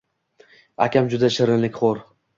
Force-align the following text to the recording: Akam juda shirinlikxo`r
Akam 0.85 1.11
juda 1.13 1.29
shirinlikxo`r 1.37 2.03